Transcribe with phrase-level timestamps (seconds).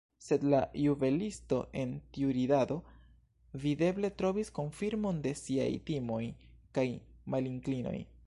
[0.25, 2.77] Sed la juvelisto en tiu ridado
[3.65, 6.23] videble trovis konfirmon de siaj timoj
[6.79, 6.87] kaj
[7.35, 7.97] malinklinoj.